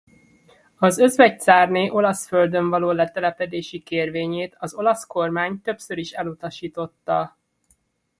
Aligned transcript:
Az 0.77 0.97
özvegy 0.97 1.39
cárné 1.39 1.89
olasz 1.89 2.27
földön 2.27 2.69
való 2.69 2.91
letelepedési 2.91 3.79
kérvényét 3.79 4.55
az 4.59 4.73
olasz 4.73 5.03
kormány 5.05 5.61
többször 5.61 5.97
is 5.97 6.11
elutasította. 6.11 7.37